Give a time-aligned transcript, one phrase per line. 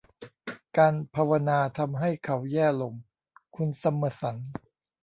[0.77, 2.93] การภาวนาทำให้เขาแย่ลง
[3.55, 4.35] คุณซัมเมอร์สัน